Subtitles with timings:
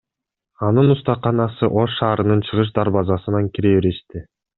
[0.67, 4.19] Анын устаканасы Ош шаарынын чыгыш дарбазасынан кире бериште.